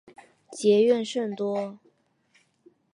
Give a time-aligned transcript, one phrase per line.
[0.51, 1.77] 结怨甚多。